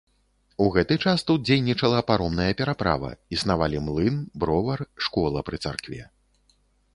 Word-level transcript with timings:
У 0.63 0.67
гэты 0.75 0.95
час 1.09 1.25
тут 1.29 1.43
дзейнічала 1.49 1.99
паромная 2.11 2.47
пераправа, 2.61 3.11
існавалі 3.37 3.83
млын, 3.91 4.17
бровар, 4.45 4.79
школа 5.09 5.45
пры 5.51 5.61
царкве. 5.69 6.01